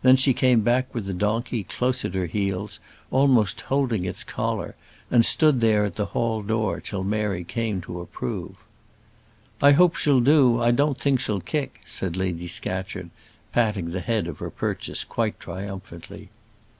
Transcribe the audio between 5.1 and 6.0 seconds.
and stood there at